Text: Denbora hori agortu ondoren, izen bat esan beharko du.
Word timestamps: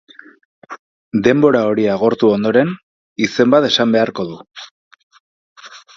Denbora 1.27 1.61
hori 1.73 1.85
agortu 1.97 2.31
ondoren, 2.37 2.73
izen 3.27 3.53
bat 3.57 3.69
esan 3.71 3.97
beharko 3.97 4.29
du. 4.31 4.43